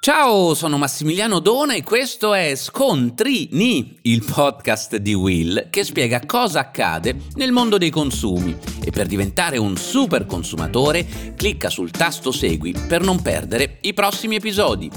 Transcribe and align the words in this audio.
Ciao, 0.00 0.54
sono 0.54 0.78
Massimiliano 0.78 1.40
Dona 1.40 1.74
e 1.74 1.82
questo 1.82 2.32
è 2.32 2.54
Scontrini, 2.54 3.98
il 4.02 4.24
podcast 4.24 4.96
di 4.96 5.12
Will 5.12 5.70
che 5.70 5.82
spiega 5.82 6.20
cosa 6.24 6.60
accade 6.60 7.16
nel 7.34 7.50
mondo 7.50 7.78
dei 7.78 7.90
consumi. 7.90 8.56
E 8.82 8.92
per 8.92 9.08
diventare 9.08 9.58
un 9.58 9.76
super 9.76 10.24
consumatore, 10.24 11.34
clicca 11.36 11.68
sul 11.68 11.90
tasto 11.90 12.30
Segui 12.30 12.74
per 12.86 13.02
non 13.02 13.20
perdere 13.20 13.78
i 13.82 13.92
prossimi 13.92 14.36
episodi. 14.36 14.88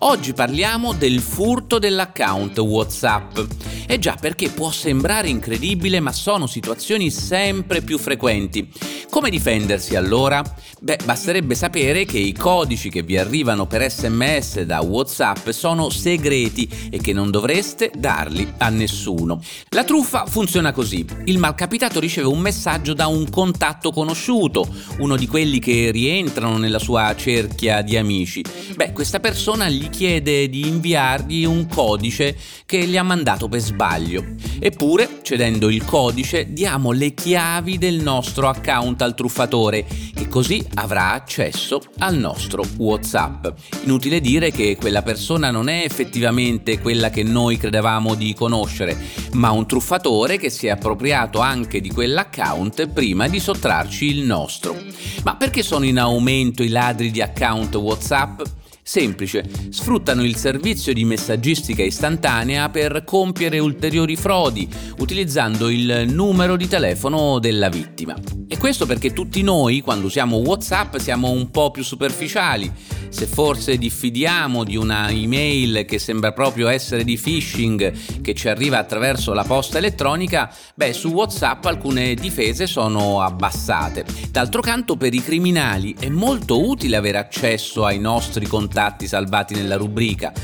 Oggi 0.00 0.32
parliamo 0.32 0.92
del 0.92 1.20
furto 1.20 1.78
dell'account 1.78 2.58
WhatsApp. 2.58 3.38
E 3.86 3.98
già 3.98 4.16
perché 4.20 4.48
può 4.48 4.70
sembrare 4.70 5.28
incredibile, 5.28 6.00
ma 6.00 6.12
sono 6.12 6.46
situazioni 6.46 7.10
sempre 7.10 7.82
più 7.82 7.98
frequenti. 7.98 8.70
Come 9.08 9.30
difendersi 9.30 9.96
allora? 9.96 10.42
Beh, 10.78 10.98
basterebbe 11.04 11.54
sapere 11.54 12.04
che 12.04 12.18
i 12.18 12.34
codici 12.34 12.90
che 12.90 13.02
vi 13.02 13.16
arrivano 13.16 13.66
per 13.66 13.90
sms 13.90 14.60
da 14.62 14.80
WhatsApp 14.80 15.48
sono 15.50 15.88
segreti 15.88 16.68
e 16.90 16.98
che 16.98 17.14
non 17.14 17.30
dovreste 17.30 17.90
darli 17.96 18.46
a 18.58 18.68
nessuno. 18.68 19.40
La 19.70 19.84
truffa 19.84 20.26
funziona 20.26 20.72
così. 20.72 21.06
Il 21.24 21.38
malcapitato 21.38 21.98
riceve 21.98 22.26
un 22.26 22.40
messaggio 22.40 22.92
da 22.92 23.06
un 23.06 23.30
contatto 23.30 23.90
conosciuto, 23.90 24.68
uno 24.98 25.16
di 25.16 25.26
quelli 25.26 25.60
che 25.60 25.90
rientrano 25.90 26.58
nella 26.58 26.78
sua 26.78 27.14
cerchia 27.16 27.80
di 27.80 27.96
amici. 27.96 28.44
Beh, 28.74 28.92
questa 28.92 29.18
persona 29.18 29.68
gli 29.70 29.88
chiede 29.88 30.48
di 30.50 30.68
inviargli 30.68 31.44
un 31.44 31.66
codice 31.66 32.36
che 32.66 32.84
gli 32.84 32.98
ha 32.98 33.02
mandato 33.02 33.48
per 33.48 33.60
sbaglio. 33.60 34.24
Eppure, 34.58 35.20
cedendo 35.22 35.68
il 35.68 35.84
codice, 35.84 36.52
diamo 36.52 36.92
le 36.92 37.14
chiavi 37.14 37.78
del 37.78 38.02
nostro 38.02 38.48
account 38.48 39.02
al 39.02 39.14
truffatore, 39.14 39.86
che 40.14 40.28
così 40.28 40.64
avrà 40.74 41.12
accesso 41.12 41.80
al 41.98 42.16
nostro 42.16 42.64
WhatsApp. 42.78 43.46
Inutile 43.84 44.20
dire 44.20 44.50
che 44.50 44.76
quella 44.76 45.02
persona 45.02 45.50
non 45.50 45.68
è 45.68 45.82
effettivamente 45.84 46.80
quella 46.80 47.10
che 47.10 47.22
noi 47.22 47.56
credevamo 47.56 48.14
di 48.14 48.34
conoscere, 48.34 48.96
ma 49.32 49.50
un 49.50 49.66
truffatore 49.66 50.38
che 50.38 50.50
si 50.50 50.66
è 50.66 50.70
appropriato 50.70 51.40
anche 51.40 51.80
di 51.80 51.90
quell'account 51.90 52.88
prima 52.88 53.28
di 53.28 53.40
sottrarci 53.40 54.06
il 54.06 54.24
nostro. 54.24 54.76
Ma 55.22 55.36
perché 55.36 55.62
sono 55.62 55.84
in 55.84 55.98
aumento 55.98 56.62
i 56.62 56.68
ladri 56.68 57.10
di 57.10 57.20
account 57.20 57.74
WhatsApp? 57.74 58.40
Semplice, 58.88 59.44
sfruttano 59.70 60.22
il 60.22 60.36
servizio 60.36 60.92
di 60.92 61.04
messaggistica 61.04 61.82
istantanea 61.82 62.68
per 62.68 63.02
compiere 63.04 63.58
ulteriori 63.58 64.14
frodi, 64.14 64.68
utilizzando 65.00 65.70
il 65.70 66.04
numero 66.06 66.54
di 66.54 66.68
telefono 66.68 67.40
della 67.40 67.68
vittima. 67.68 68.14
E 68.46 68.56
questo 68.58 68.86
perché 68.86 69.12
tutti 69.12 69.42
noi, 69.42 69.80
quando 69.80 70.06
usiamo 70.06 70.36
WhatsApp, 70.36 70.98
siamo 70.98 71.30
un 71.30 71.50
po' 71.50 71.72
più 71.72 71.82
superficiali. 71.82 72.72
Se 73.16 73.26
forse 73.26 73.78
diffidiamo 73.78 74.62
di 74.62 74.76
una 74.76 75.08
email 75.08 75.86
che 75.86 75.98
sembra 75.98 76.32
proprio 76.32 76.68
essere 76.68 77.02
di 77.02 77.16
phishing, 77.16 78.20
che 78.20 78.34
ci 78.34 78.50
arriva 78.50 78.76
attraverso 78.76 79.32
la 79.32 79.42
posta 79.42 79.78
elettronica, 79.78 80.54
beh, 80.74 80.92
su 80.92 81.08
WhatsApp 81.08 81.64
alcune 81.64 82.12
difese 82.12 82.66
sono 82.66 83.22
abbassate. 83.22 84.04
D'altro 84.30 84.60
canto, 84.60 84.98
per 84.98 85.14
i 85.14 85.22
criminali 85.22 85.96
è 85.98 86.10
molto 86.10 86.68
utile 86.68 86.96
avere 86.96 87.16
accesso 87.16 87.86
ai 87.86 87.98
nostri 87.98 88.46
contatti 88.46 89.06
salvati 89.06 89.54
nella 89.54 89.76
rubrica 89.76 90.34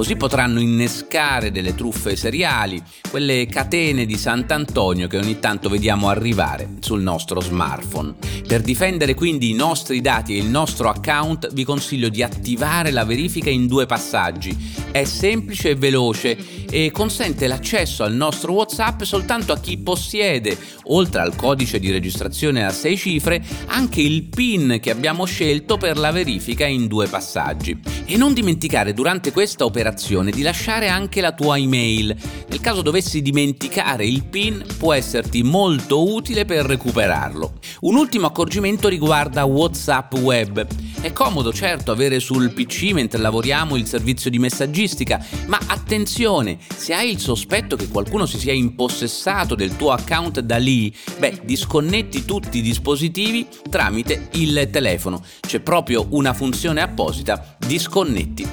Così 0.00 0.16
potranno 0.16 0.60
innescare 0.60 1.52
delle 1.52 1.74
truffe 1.74 2.16
seriali, 2.16 2.82
quelle 3.10 3.44
catene 3.44 4.06
di 4.06 4.16
Sant'Antonio 4.16 5.06
che 5.06 5.18
ogni 5.18 5.40
tanto 5.40 5.68
vediamo 5.68 6.08
arrivare 6.08 6.76
sul 6.80 7.02
nostro 7.02 7.42
smartphone. 7.42 8.14
Per 8.48 8.62
difendere 8.62 9.12
quindi 9.12 9.50
i 9.50 9.54
nostri 9.54 10.00
dati 10.00 10.34
e 10.34 10.38
il 10.38 10.48
nostro 10.48 10.88
account 10.88 11.52
vi 11.52 11.64
consiglio 11.64 12.08
di 12.08 12.22
attivare 12.22 12.92
la 12.92 13.04
verifica 13.04 13.50
in 13.50 13.66
due 13.66 13.84
passaggi. 13.84 14.56
È 14.90 15.04
semplice 15.04 15.68
e 15.68 15.74
veloce 15.74 16.64
e 16.70 16.90
consente 16.90 17.46
l'accesso 17.46 18.02
al 18.02 18.14
nostro 18.14 18.54
WhatsApp 18.54 19.02
soltanto 19.02 19.52
a 19.52 19.60
chi 19.60 19.76
possiede, 19.76 20.56
oltre 20.84 21.20
al 21.20 21.36
codice 21.36 21.78
di 21.78 21.90
registrazione 21.90 22.64
a 22.64 22.70
6 22.70 22.96
cifre, 22.96 23.44
anche 23.66 24.00
il 24.00 24.22
PIN 24.24 24.78
che 24.80 24.90
abbiamo 24.90 25.26
scelto 25.26 25.76
per 25.76 25.98
la 25.98 26.10
verifica 26.10 26.64
in 26.64 26.86
due 26.86 27.06
passaggi. 27.06 27.78
E 28.12 28.16
non 28.16 28.32
dimenticare 28.32 28.92
durante 28.92 29.30
questa 29.30 29.64
operazione 29.64 30.32
di 30.32 30.42
lasciare 30.42 30.88
anche 30.88 31.20
la 31.20 31.30
tua 31.30 31.56
email. 31.56 32.16
Nel 32.48 32.60
caso 32.60 32.82
dovessi 32.82 33.22
dimenticare 33.22 34.04
il 34.04 34.24
PIN 34.24 34.64
può 34.78 34.92
esserti 34.92 35.44
molto 35.44 36.12
utile 36.12 36.44
per 36.44 36.66
recuperarlo. 36.66 37.60
Un 37.82 37.94
ultimo 37.94 38.26
accorgimento 38.26 38.88
riguarda 38.88 39.44
WhatsApp 39.44 40.14
Web. 40.14 40.66
È 41.00 41.12
comodo 41.12 41.52
certo 41.52 41.92
avere 41.92 42.18
sul 42.18 42.50
PC 42.52 42.90
mentre 42.94 43.20
lavoriamo 43.20 43.76
il 43.76 43.86
servizio 43.86 44.28
di 44.28 44.40
messaggistica, 44.40 45.24
ma 45.46 45.60
attenzione, 45.68 46.58
se 46.76 46.92
hai 46.92 47.12
il 47.12 47.20
sospetto 47.20 47.76
che 47.76 47.86
qualcuno 47.86 48.26
si 48.26 48.40
sia 48.40 48.52
impossessato 48.52 49.54
del 49.54 49.76
tuo 49.76 49.92
account 49.92 50.40
da 50.40 50.56
lì, 50.56 50.92
beh, 51.16 51.42
disconnetti 51.44 52.24
tutti 52.24 52.58
i 52.58 52.62
dispositivi 52.62 53.46
tramite 53.70 54.30
il 54.32 54.68
telefono. 54.72 55.22
C'è 55.40 55.60
proprio 55.60 56.08
una 56.10 56.32
funzione 56.32 56.82
apposita, 56.82 57.56
disconnetti 57.56 57.98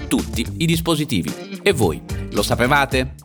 tutti 0.07 0.45
i 0.57 0.65
dispositivi. 0.65 1.59
E 1.63 1.71
voi, 1.71 2.01
lo 2.31 2.41
sapevate? 2.41 3.15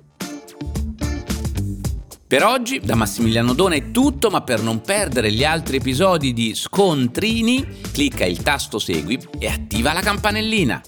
Per 2.26 2.44
oggi 2.44 2.80
da 2.80 2.94
Massimiliano 2.94 3.52
Dona 3.52 3.74
è 3.74 3.90
tutto, 3.90 4.30
ma 4.30 4.40
per 4.42 4.62
non 4.62 4.80
perdere 4.80 5.32
gli 5.32 5.44
altri 5.44 5.76
episodi 5.76 6.32
di 6.32 6.54
Scontrini, 6.54 7.66
clicca 7.92 8.24
il 8.24 8.42
tasto 8.42 8.78
Segui 8.78 9.20
e 9.38 9.48
attiva 9.48 9.92
la 9.92 10.00
campanellina. 10.00 10.80